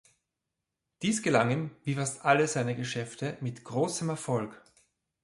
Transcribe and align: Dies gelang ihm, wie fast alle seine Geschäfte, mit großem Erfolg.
Dies 1.03 1.21
gelang 1.21 1.51
ihm, 1.51 1.71
wie 1.83 1.93
fast 1.93 2.25
alle 2.25 2.47
seine 2.47 2.75
Geschäfte, 2.75 3.37
mit 3.39 3.63
großem 3.63 4.09
Erfolg. 4.09 4.59